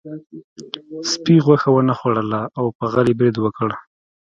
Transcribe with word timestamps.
سپي 1.11 1.35
غوښه 1.45 1.69
ونه 1.73 1.93
خوړله 1.99 2.41
او 2.57 2.65
په 2.77 2.83
غل 2.91 3.07
یې 3.11 3.15
برید 3.19 3.37
وکړ. 3.39 3.69